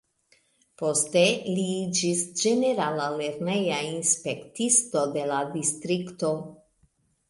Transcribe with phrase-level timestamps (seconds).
[0.81, 1.21] Poste
[1.57, 6.39] li iĝis ĝenerala lerneja inspektisto de la distrikto.